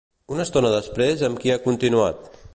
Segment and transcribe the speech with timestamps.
[0.35, 2.29] Una estona després, amb qui ha continuat?